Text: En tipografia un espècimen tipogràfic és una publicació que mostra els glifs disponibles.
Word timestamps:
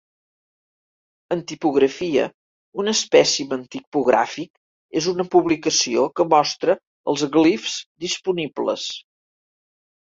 En 1.35 1.43
tipografia 1.51 2.23
un 2.85 2.91
espècimen 2.93 3.67
tipogràfic 3.77 4.51
és 5.03 5.11
una 5.13 5.27
publicació 5.37 6.09
que 6.21 6.29
mostra 6.35 6.79
els 7.15 7.29
glifs 7.39 7.79
disponibles. 8.09 8.91